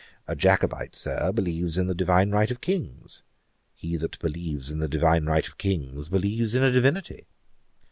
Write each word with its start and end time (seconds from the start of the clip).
A 0.25 0.35
Jacobite, 0.35 0.95
Sir, 0.95 1.31
believes 1.31 1.77
in 1.77 1.85
the 1.85 1.93
divine 1.93 2.31
right 2.31 2.49
of 2.49 2.59
Kings. 2.59 3.21
He 3.71 3.97
that 3.97 4.17
believes 4.17 4.71
in 4.71 4.79
the 4.79 4.87
divine 4.89 5.25
right 5.27 5.47
of 5.47 5.59
Kings 5.59 6.09
believes 6.09 6.55
in 6.55 6.63
a 6.63 6.71
Divinity. 6.71 7.27